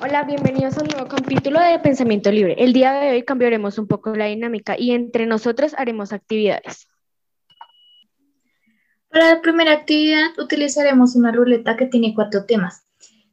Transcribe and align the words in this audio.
Hola, 0.00 0.24
bienvenidos 0.24 0.76
a 0.76 0.82
un 0.82 0.88
nuevo 0.88 1.08
capítulo 1.08 1.60
de 1.60 1.78
Pensamiento 1.78 2.30
Libre. 2.30 2.56
El 2.58 2.72
día 2.72 2.92
de 2.92 3.10
hoy 3.10 3.22
cambiaremos 3.22 3.78
un 3.78 3.86
poco 3.86 4.14
la 4.14 4.26
dinámica 4.26 4.76
y 4.78 4.92
entre 4.92 5.26
nosotros 5.26 5.74
haremos 5.76 6.12
actividades. 6.12 6.88
Para 9.08 9.34
la 9.34 9.40
primera 9.40 9.72
actividad 9.72 10.36
utilizaremos 10.38 11.14
una 11.14 11.32
ruleta 11.32 11.76
que 11.76 11.86
tiene 11.86 12.14
cuatro 12.14 12.44
temas, 12.44 12.86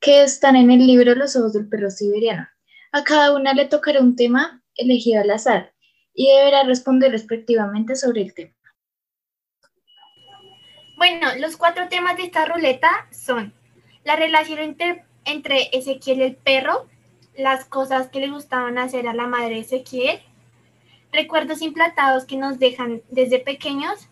que 0.00 0.22
están 0.22 0.56
en 0.56 0.70
el 0.70 0.86
libro 0.86 1.14
Los 1.14 1.36
ojos 1.36 1.52
del 1.52 1.68
perro 1.68 1.90
siberiano. 1.90 2.48
A 2.92 3.04
cada 3.04 3.34
una 3.34 3.52
le 3.52 3.66
tocará 3.66 4.00
un 4.00 4.16
tema 4.16 4.62
elegido 4.76 5.20
al 5.20 5.30
azar 5.30 5.74
y 6.14 6.28
deberá 6.28 6.64
responder 6.64 7.12
respectivamente 7.12 7.94
sobre 7.94 8.22
el 8.22 8.34
tema. 8.34 8.54
Bueno, 10.96 11.28
los 11.38 11.58
cuatro 11.58 11.88
temas 11.88 12.16
de 12.16 12.22
esta 12.22 12.46
ruleta 12.46 12.90
son 13.12 13.52
la 14.04 14.16
relación 14.16 14.60
entre, 14.60 15.04
entre 15.26 15.68
Ezequiel 15.76 16.22
el 16.22 16.36
perro, 16.36 16.86
las 17.36 17.64
cosas 17.64 18.08
que 18.08 18.20
le 18.20 18.30
gustaban 18.30 18.78
hacer 18.78 19.06
a 19.06 19.14
la 19.14 19.26
madre 19.26 19.58
Ezequiel, 19.58 20.20
recuerdos 21.12 21.62
implantados 21.62 22.24
que 22.24 22.36
nos 22.36 22.58
dejan 22.58 23.02
desde 23.10 23.38
pequeños 23.38 24.08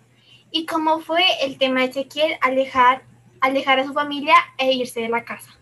y 0.51 0.67
cómo 0.67 1.01
fue 1.01 1.25
el 1.43 1.59
tema 1.59 1.81
de 1.81 1.87
Ezequiel 1.87 2.37
alejar, 2.41 3.03
alejar 3.41 3.79
a 3.79 3.85
su 3.85 3.93
familia 3.93 4.35
e 4.59 4.73
irse 4.73 5.01
de 5.01 5.09
la 5.09 5.25
casa. 5.25 5.59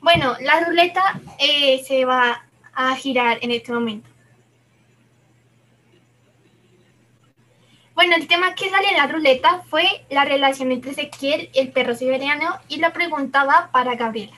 Bueno, 0.00 0.34
la 0.40 0.64
ruleta 0.64 1.20
eh, 1.38 1.82
se 1.84 2.04
va 2.04 2.46
a 2.72 2.96
girar 2.96 3.38
en 3.42 3.50
este 3.50 3.72
momento. 3.72 4.08
Bueno, 8.00 8.16
el 8.16 8.28
tema 8.28 8.54
que 8.54 8.70
salió 8.70 8.88
en 8.88 8.96
la 8.96 9.08
ruleta 9.08 9.60
fue 9.68 9.84
la 10.08 10.24
relación 10.24 10.72
entre 10.72 10.92
Ezequiel, 10.92 11.50
el 11.54 11.70
perro 11.70 11.94
siberiano, 11.94 12.46
y 12.66 12.78
la 12.78 12.94
pregunta 12.94 13.44
va 13.44 13.68
para 13.72 13.94
Gabriela. 13.94 14.32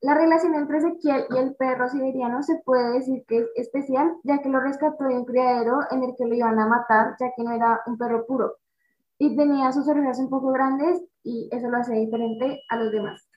La 0.00 0.14
relación 0.14 0.54
entre 0.54 0.78
Ezequiel 0.78 1.26
y 1.28 1.36
el 1.36 1.54
perro 1.56 1.90
siberiano 1.90 2.42
se 2.42 2.56
puede 2.64 2.94
decir 2.94 3.22
que 3.28 3.36
es 3.36 3.46
especial, 3.56 4.14
ya 4.24 4.38
que 4.38 4.48
lo 4.48 4.60
rescató 4.60 5.04
de 5.04 5.18
un 5.18 5.26
criadero 5.26 5.80
en 5.90 6.04
el 6.04 6.14
que 6.16 6.24
lo 6.24 6.34
iban 6.34 6.58
a 6.58 6.66
matar, 6.66 7.16
ya 7.20 7.32
que 7.36 7.42
no 7.42 7.52
era 7.52 7.82
un 7.84 7.98
perro 7.98 8.24
puro. 8.24 8.56
Y 9.18 9.36
tenía 9.36 9.70
sus 9.70 9.86
orejas 9.86 10.18
un 10.18 10.30
poco 10.30 10.52
grandes 10.52 11.02
y 11.22 11.50
eso 11.52 11.68
lo 11.68 11.76
hace 11.76 11.92
diferente 11.96 12.62
a 12.70 12.76
los 12.78 12.90
demás. 12.92 13.28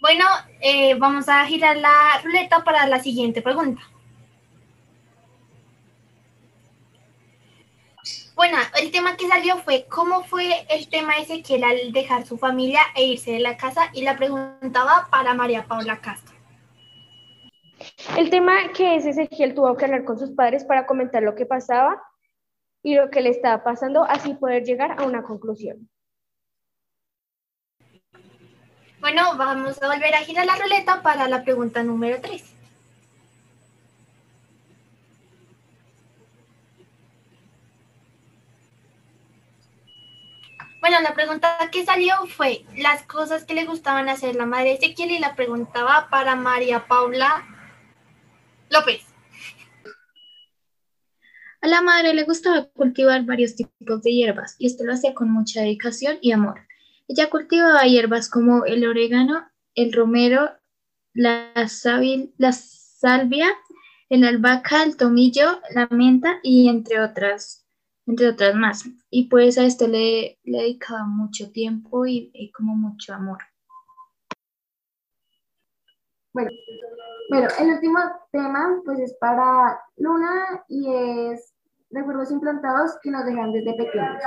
Bueno, 0.00 0.24
eh, 0.60 0.96
vamos 0.98 1.28
a 1.28 1.44
girar 1.44 1.76
la 1.76 2.20
ruleta 2.24 2.64
para 2.64 2.84
la 2.88 2.98
siguiente 2.98 3.42
pregunta. 3.42 3.80
Bueno, 8.38 8.56
el 8.80 8.92
tema 8.92 9.16
que 9.16 9.26
salió 9.26 9.56
fue 9.56 9.86
cómo 9.88 10.22
fue 10.22 10.64
el 10.70 10.88
tema 10.88 11.16
de 11.16 11.22
Ezequiel 11.22 11.64
al 11.64 11.92
dejar 11.92 12.24
su 12.24 12.38
familia 12.38 12.82
e 12.94 13.02
irse 13.02 13.32
de 13.32 13.40
la 13.40 13.56
casa 13.56 13.90
y 13.92 14.02
la 14.02 14.16
preguntaba 14.16 15.08
para 15.10 15.34
María 15.34 15.64
Paula 15.66 16.00
Castro. 16.00 16.36
El 18.16 18.30
tema 18.30 18.72
que 18.72 18.94
es 18.94 19.06
Ezequiel 19.06 19.56
tuvo 19.56 19.76
que 19.76 19.86
hablar 19.86 20.04
con 20.04 20.20
sus 20.20 20.30
padres 20.30 20.62
para 20.62 20.86
comentar 20.86 21.20
lo 21.20 21.34
que 21.34 21.46
pasaba 21.46 22.00
y 22.80 22.94
lo 22.94 23.10
que 23.10 23.22
le 23.22 23.30
estaba 23.30 23.64
pasando, 23.64 24.04
así 24.04 24.34
poder 24.34 24.62
llegar 24.62 24.94
a 25.00 25.04
una 25.04 25.24
conclusión. 25.24 25.90
Bueno, 29.00 29.36
vamos 29.36 29.82
a 29.82 29.88
volver 29.88 30.14
a 30.14 30.18
girar 30.18 30.46
la 30.46 30.54
ruleta 30.54 31.02
para 31.02 31.26
la 31.26 31.42
pregunta 31.42 31.82
número 31.82 32.20
3. 32.20 32.57
Bueno, 40.88 41.02
la 41.02 41.14
pregunta 41.14 41.58
que 41.70 41.84
salió 41.84 42.14
fue 42.28 42.64
las 42.74 43.02
cosas 43.02 43.44
que 43.44 43.52
le 43.52 43.66
gustaban 43.66 44.08
hacer 44.08 44.34
la 44.36 44.46
madre 44.46 44.70
de 44.70 44.74
Ezequiel 44.76 45.10
y 45.10 45.18
la 45.18 45.36
preguntaba 45.36 46.08
para 46.10 46.34
María 46.34 46.86
Paula 46.88 47.44
López. 48.70 49.04
A 51.60 51.66
la 51.66 51.82
madre 51.82 52.14
le 52.14 52.24
gustaba 52.24 52.70
cultivar 52.70 53.26
varios 53.26 53.54
tipos 53.54 54.02
de 54.02 54.14
hierbas 54.14 54.56
y 54.58 54.66
esto 54.66 54.82
lo 54.84 54.94
hacía 54.94 55.12
con 55.12 55.30
mucha 55.30 55.60
dedicación 55.60 56.16
y 56.22 56.32
amor. 56.32 56.58
Ella 57.06 57.28
cultivaba 57.28 57.82
hierbas 57.82 58.30
como 58.30 58.64
el 58.64 58.88
orégano, 58.88 59.46
el 59.74 59.92
romero, 59.92 60.52
la, 61.12 61.52
la 61.54 62.52
salvia, 62.52 63.50
el 64.08 64.24
albahaca, 64.24 64.84
el 64.84 64.96
tomillo, 64.96 65.60
la 65.74 65.86
menta 65.90 66.40
y 66.42 66.70
entre 66.70 66.98
otras 66.98 67.67
entre 68.08 68.28
otras 68.28 68.54
más. 68.54 68.84
Y 69.10 69.28
pues 69.28 69.58
a 69.58 69.64
esto 69.64 69.86
le, 69.86 70.38
le 70.42 70.58
dedicaba 70.58 71.04
mucho 71.04 71.52
tiempo 71.52 72.06
y, 72.06 72.50
como 72.56 72.74
mucho 72.74 73.14
amor. 73.14 73.38
Bueno, 76.32 76.50
bueno, 77.30 77.48
el 77.60 77.68
último 77.68 77.98
tema 78.32 78.80
pues 78.84 78.98
es 79.00 79.14
para 79.20 79.78
Luna 79.96 80.64
y 80.68 80.90
es 80.90 81.52
recuerdos 81.90 82.30
implantados 82.30 82.92
que 83.02 83.10
nos 83.10 83.24
dejan 83.26 83.52
desde 83.52 83.74
pequeños. 83.74 84.22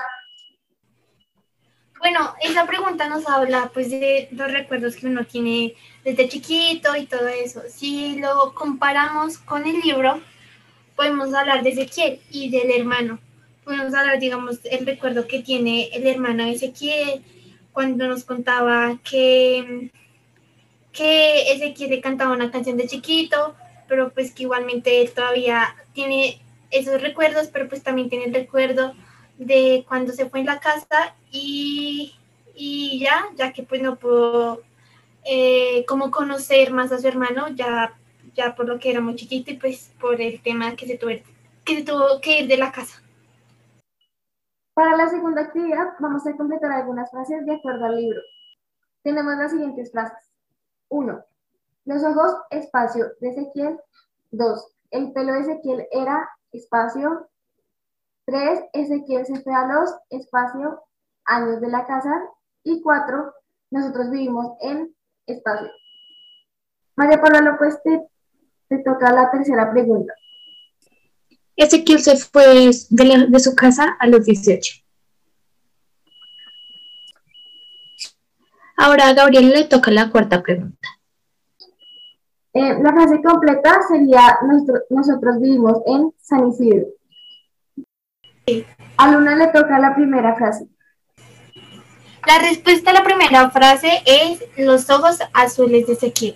Bueno, 1.99 2.33
esa 2.41 2.65
pregunta 2.65 3.07
nos 3.07 3.27
habla 3.27 3.71
pues 3.73 3.89
de 3.89 4.27
los 4.31 4.51
recuerdos 4.51 4.95
que 4.95 5.07
uno 5.07 5.25
tiene 5.25 5.75
desde 6.03 6.27
chiquito 6.27 6.95
y 6.95 7.05
todo 7.05 7.27
eso. 7.27 7.61
Si 7.67 8.19
lo 8.19 8.53
comparamos 8.53 9.37
con 9.37 9.65
el 9.65 9.79
libro, 9.79 10.19
podemos 10.95 11.33
hablar 11.33 11.63
de 11.63 11.69
Ezequiel 11.69 12.19
y 12.29 12.51
del 12.51 12.71
hermano 12.71 13.19
podemos 13.63 13.93
hablar, 13.93 14.19
digamos, 14.19 14.59
el 14.65 14.85
recuerdo 14.85 15.27
que 15.27 15.39
tiene 15.39 15.89
el 15.93 16.07
hermano 16.07 16.43
Ezequiel 16.43 17.21
cuando 17.71 18.07
nos 18.07 18.23
contaba 18.23 18.99
que, 19.03 19.91
que 20.91 21.51
Ezequiel 21.53 21.91
le 21.91 22.01
cantaba 22.01 22.33
una 22.33 22.51
canción 22.51 22.77
de 22.77 22.87
chiquito, 22.87 23.55
pero 23.87 24.11
pues 24.11 24.33
que 24.33 24.43
igualmente 24.43 25.01
él 25.01 25.11
todavía 25.11 25.75
tiene 25.93 26.41
esos 26.69 27.01
recuerdos, 27.01 27.47
pero 27.47 27.67
pues 27.67 27.83
también 27.83 28.09
tiene 28.09 28.25
el 28.25 28.33
recuerdo 28.33 28.93
de 29.37 29.85
cuando 29.87 30.13
se 30.13 30.29
fue 30.29 30.39
en 30.39 30.45
la 30.45 30.59
casa 30.59 31.15
y, 31.31 32.15
y 32.55 32.99
ya, 32.99 33.25
ya 33.35 33.51
que 33.53 33.63
pues 33.63 33.81
no 33.81 33.97
pudo 33.97 34.61
eh, 35.23 35.85
como 35.87 36.11
conocer 36.11 36.71
más 36.71 36.91
a 36.91 36.99
su 36.99 37.07
hermano, 37.07 37.49
ya, 37.49 37.93
ya 38.35 38.55
por 38.55 38.67
lo 38.67 38.79
que 38.79 38.89
era 38.89 39.01
muy 39.01 39.15
chiquito 39.15 39.51
y 39.51 39.57
pues 39.57 39.91
por 39.99 40.21
el 40.21 40.41
tema 40.41 40.75
que 40.75 40.87
se 40.87 40.97
tuvo 40.97 41.11
que, 41.63 41.75
se 41.75 41.83
tuvo 41.83 42.19
que 42.21 42.41
ir 42.41 42.47
de 42.47 42.57
la 42.57 42.71
casa. 42.71 43.01
Para 44.73 44.95
la 44.95 45.09
segunda 45.09 45.41
actividad 45.41 45.95
vamos 45.99 46.25
a 46.25 46.35
completar 46.37 46.71
algunas 46.71 47.11
frases 47.11 47.45
de 47.45 47.55
acuerdo 47.55 47.85
al 47.85 47.97
libro. 47.97 48.21
Tenemos 49.03 49.35
las 49.35 49.51
siguientes 49.51 49.91
frases. 49.91 50.31
1. 50.89 51.25
Los 51.85 52.03
ojos, 52.03 52.37
espacio, 52.51 53.11
de 53.19 53.29
Ezequiel. 53.29 53.79
2. 54.31 54.77
El 54.91 55.11
pelo 55.11 55.33
de 55.33 55.41
Ezequiel 55.41 55.87
era, 55.91 56.29
espacio. 56.53 57.27
3. 58.25 58.65
Ezequiel 58.71 59.25
se 59.25 59.41
fue 59.41 59.53
a 59.53 59.67
los, 59.67 59.93
espacio, 60.09 60.83
años 61.25 61.59
de 61.59 61.67
la 61.67 61.85
casa. 61.85 62.13
Y 62.63 62.81
4. 62.81 63.33
Nosotros 63.71 64.09
vivimos 64.09 64.55
en, 64.61 64.95
espacio. 65.25 65.69
María 66.95 67.19
Paula 67.21 67.41
López, 67.41 67.81
te, 67.83 68.07
te 68.69 68.79
toca 68.79 69.11
la 69.11 69.31
tercera 69.31 69.69
pregunta. 69.71 70.13
Ezequiel 71.63 71.99
se 71.99 72.17
fue 72.17 72.71
de, 72.89 73.39
su 73.39 73.55
casa 73.55 73.95
a 73.99 74.07
los 74.07 74.25
18. 74.25 74.83
Ahora 78.77 79.09
a 79.09 79.13
Gabriel 79.13 79.49
le 79.49 79.65
toca 79.65 79.91
la 79.91 80.09
cuarta 80.09 80.41
pregunta. 80.41 80.87
Eh, 82.53 82.77
la 82.81 82.91
frase 82.91 83.21
completa 83.21 83.79
sería 83.87 84.39
nosotros 84.89 85.39
vivimos 85.39 85.77
en 85.85 86.11
San 86.19 86.49
Isidro. 86.49 86.87
A 88.97 89.11
Luna 89.11 89.35
le 89.35 89.47
toca 89.47 89.77
la 89.77 89.93
primera 89.93 90.35
frase. 90.35 90.67
La 92.27 92.39
respuesta 92.39 92.89
a 92.89 92.93
la 92.93 93.03
primera 93.03 93.51
frase 93.51 94.01
es 94.05 94.43
los 94.57 94.89
ojos 94.89 95.19
azules 95.33 95.85
de 95.85 95.93
Ezequiel. 95.93 96.35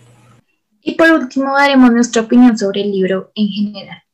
Y 0.81 0.93
por 0.93 1.09
último 1.11 1.51
daremos 1.55 1.91
nuestra 1.91 2.21
opinión 2.21 2.55
sobre 2.55 2.81
el 2.81 2.91
libro 2.91 3.31
en 3.33 3.47
general. 3.47 4.04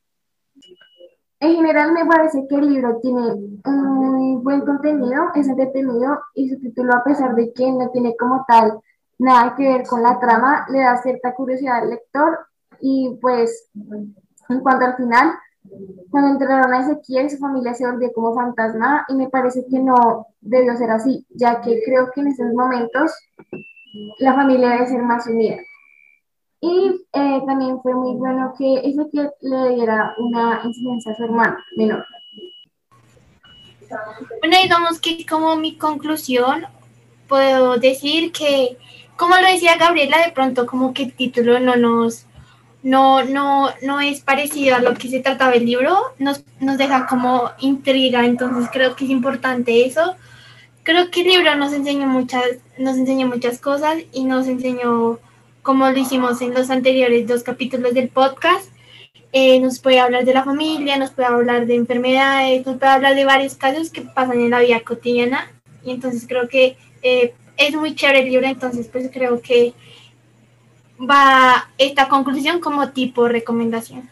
En 1.41 1.55
general 1.55 1.91
me 1.91 2.05
parece 2.05 2.45
que 2.47 2.55
el 2.55 2.71
libro 2.71 2.99
tiene 3.01 3.33
un 3.65 4.43
buen 4.43 4.61
contenido, 4.61 5.23
es 5.33 5.47
entretenido 5.47 6.19
y 6.35 6.47
su 6.47 6.59
título 6.59 6.93
a 6.93 7.03
pesar 7.03 7.33
de 7.33 7.51
que 7.51 7.71
no 7.71 7.89
tiene 7.89 8.15
como 8.15 8.45
tal 8.47 8.79
nada 9.17 9.55
que 9.55 9.67
ver 9.67 9.87
con 9.87 10.03
la 10.03 10.19
trama, 10.19 10.67
le 10.69 10.81
da 10.81 11.01
cierta 11.01 11.33
curiosidad 11.33 11.79
al 11.79 11.89
lector 11.89 12.37
y 12.79 13.17
pues 13.19 13.71
en 13.73 14.59
cuanto 14.59 14.85
al 14.85 14.95
final, 14.97 15.31
cuando 16.11 16.29
entregaron 16.29 16.75
a 16.75 16.81
Ezequiel 16.81 17.31
su 17.31 17.39
familia 17.39 17.73
se 17.73 17.89
volvió 17.89 18.13
como 18.13 18.35
fantasma 18.35 19.05
y 19.07 19.15
me 19.15 19.29
parece 19.29 19.65
que 19.65 19.79
no 19.79 20.27
debió 20.41 20.77
ser 20.77 20.91
así, 20.91 21.25
ya 21.31 21.59
que 21.61 21.81
creo 21.83 22.11
que 22.11 22.21
en 22.21 22.27
esos 22.27 22.53
momentos 22.53 23.11
la 24.19 24.35
familia 24.35 24.69
debe 24.69 24.87
ser 24.87 25.01
más 25.01 25.25
unida. 25.25 25.57
Y 26.61 26.91
eh, 27.13 27.41
también 27.45 27.81
fue 27.81 27.93
muy 27.95 28.15
bueno 28.15 28.53
que 28.57 28.75
Ezequiel 28.87 29.31
le 29.41 29.75
diera 29.75 30.13
una 30.17 30.61
enseñanza 30.63 31.11
a 31.11 31.15
su 31.15 31.23
hermano 31.23 31.57
menor. 31.75 32.05
Bueno, 34.39 34.57
digamos 34.61 34.99
que 34.99 35.25
como 35.25 35.55
mi 35.55 35.75
conclusión, 35.75 36.65
puedo 37.27 37.77
decir 37.77 38.31
que, 38.31 38.77
como 39.17 39.35
lo 39.35 39.47
decía 39.47 39.77
Gabriela, 39.77 40.25
de 40.25 40.31
pronto 40.31 40.65
como 40.65 40.93
que 40.93 41.03
el 41.03 41.13
título 41.13 41.59
no 41.59 41.75
nos, 41.75 42.25
no, 42.83 43.23
no, 43.23 43.69
no 43.81 44.01
es 44.01 44.21
parecido 44.21 44.75
a 44.75 44.81
lo 44.81 44.93
que 44.93 45.09
se 45.09 45.19
trataba 45.19 45.53
el 45.53 45.65
libro, 45.65 45.97
nos, 46.19 46.43
nos 46.59 46.77
deja 46.77 47.07
como 47.07 47.51
intriga, 47.59 48.25
entonces 48.25 48.69
creo 48.71 48.95
que 48.95 49.05
es 49.05 49.11
importante 49.11 49.85
eso. 49.85 50.15
Creo 50.83 51.11
que 51.11 51.21
el 51.21 51.27
libro 51.27 51.55
nos 51.55 51.73
enseñó 51.73 52.07
muchas, 52.07 52.43
nos 52.77 52.97
enseñó 52.97 53.27
muchas 53.27 53.59
cosas 53.59 53.97
y 54.11 54.25
nos 54.25 54.47
enseñó, 54.47 55.19
como 55.61 55.89
lo 55.89 55.97
hicimos 55.97 56.41
en 56.41 56.53
los 56.53 56.69
anteriores 56.69 57.27
dos 57.27 57.43
capítulos 57.43 57.93
del 57.93 58.09
podcast, 58.09 58.71
eh, 59.33 59.59
nos 59.59 59.79
puede 59.79 59.99
hablar 59.99 60.25
de 60.25 60.33
la 60.33 60.43
familia, 60.43 60.97
nos 60.97 61.11
puede 61.11 61.27
hablar 61.27 61.65
de 61.65 61.75
enfermedades, 61.75 62.65
nos 62.65 62.77
puede 62.77 62.91
hablar 62.91 63.15
de 63.15 63.25
varios 63.25 63.55
casos 63.55 63.89
que 63.89 64.01
pasan 64.01 64.41
en 64.41 64.49
la 64.49 64.59
vida 64.59 64.81
cotidiana. 64.81 65.51
Y 65.85 65.91
entonces 65.91 66.25
creo 66.27 66.47
que 66.49 66.77
eh, 67.01 67.33
es 67.57 67.75
muy 67.75 67.95
chévere 67.95 68.19
el 68.19 68.29
libro, 68.29 68.45
entonces 68.47 68.87
pues 68.91 69.09
creo 69.11 69.41
que 69.41 69.73
va 70.99 71.69
esta 71.77 72.09
conclusión 72.09 72.59
como 72.59 72.89
tipo 72.89 73.27
recomendación. 73.27 74.09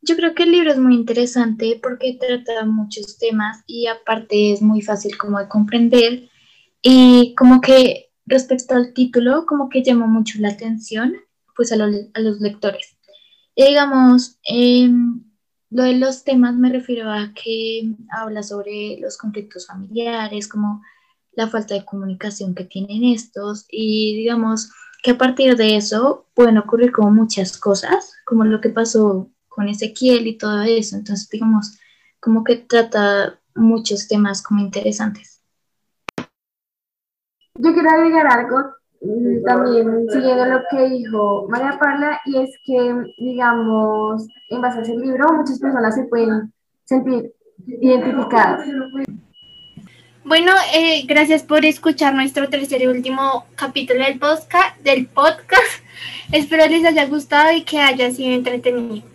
Yo 0.00 0.16
creo 0.16 0.34
que 0.34 0.44
el 0.44 0.52
libro 0.52 0.70
es 0.70 0.78
muy 0.78 0.94
interesante 0.94 1.78
porque 1.82 2.16
trata 2.18 2.64
muchos 2.64 3.18
temas 3.18 3.62
y 3.66 3.88
aparte 3.88 4.52
es 4.52 4.62
muy 4.62 4.80
fácil 4.80 5.18
como 5.18 5.38
de 5.38 5.48
comprender 5.48 6.28
y 6.80 7.34
como 7.34 7.60
que 7.60 8.07
respecto 8.28 8.74
al 8.74 8.92
título 8.92 9.46
como 9.46 9.68
que 9.68 9.82
llama 9.82 10.06
mucho 10.06 10.38
la 10.40 10.50
atención 10.50 11.14
pues 11.54 11.72
a 11.72 11.76
los 11.76 12.40
lectores 12.40 12.98
digamos, 13.66 14.38
em, 14.44 15.24
lo 15.70 15.82
de 15.82 15.94
los 15.94 16.24
temas 16.24 16.54
me 16.54 16.70
refiero 16.70 17.10
a 17.10 17.32
que 17.34 17.94
habla 18.10 18.42
sobre 18.42 18.98
los 19.00 19.18
conflictos 19.18 19.66
familiares, 19.66 20.48
como 20.48 20.82
la 21.32 21.48
falta 21.48 21.74
de 21.74 21.84
comunicación 21.84 22.54
que 22.54 22.64
tienen 22.64 23.04
estos 23.04 23.66
y 23.70 24.16
digamos 24.16 24.70
que 25.02 25.12
a 25.12 25.18
partir 25.18 25.56
de 25.56 25.76
eso 25.76 26.26
pueden 26.34 26.58
ocurrir 26.58 26.92
como 26.92 27.10
muchas 27.10 27.58
cosas, 27.58 28.12
como 28.24 28.44
lo 28.44 28.60
que 28.60 28.70
pasó 28.70 29.30
con 29.48 29.68
Ezequiel 29.68 30.26
y 30.26 30.38
todo 30.38 30.62
eso. 30.62 30.96
Entonces, 30.96 31.28
digamos, 31.28 31.78
como 32.20 32.44
que 32.44 32.56
trata 32.56 33.40
muchos 33.54 34.08
temas 34.08 34.42
como 34.42 34.60
interesantes. 34.60 35.37
Yo 37.58 37.74
quiero 37.74 37.90
agregar 37.90 38.26
algo 38.26 38.78
Mm, 39.00 39.44
también 39.44 40.06
siguiendo 40.10 40.44
lo 40.46 40.60
que 40.70 40.88
dijo 40.88 41.46
María 41.48 41.78
Paula, 41.78 42.20
y 42.24 42.38
es 42.38 42.50
que, 42.64 42.94
digamos, 43.18 44.26
en 44.50 44.60
base 44.60 44.80
a 44.80 44.82
ese 44.82 44.96
libro, 44.96 45.32
muchas 45.34 45.58
personas 45.60 45.94
se 45.94 46.04
pueden 46.04 46.52
sentir 46.84 47.32
identificadas. 47.66 48.66
Bueno, 50.24 50.52
eh, 50.74 51.04
gracias 51.06 51.42
por 51.42 51.64
escuchar 51.64 52.14
nuestro 52.14 52.48
tercer 52.48 52.82
y 52.82 52.86
último 52.86 53.46
capítulo 53.54 54.04
del 54.04 54.18
podcast, 54.18 54.78
del 54.82 55.06
podcast. 55.06 55.82
Espero 56.32 56.66
les 56.66 56.84
haya 56.84 57.06
gustado 57.06 57.52
y 57.52 57.62
que 57.62 57.80
haya 57.80 58.10
sido 58.10 58.34
entretenido. 58.34 59.06